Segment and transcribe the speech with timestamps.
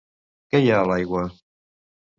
[0.55, 1.23] Què hi ha a l'aigua?